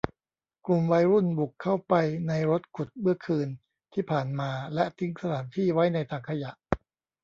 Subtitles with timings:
[0.67, 1.93] กลุ่มวัยรุ่นบุกเข้าไป
[2.27, 3.47] ในรถขุดเมื่อคืน
[3.93, 6.51] ที่ผ่านมาและทิ้งสถานที่ไว้ในถังขยะ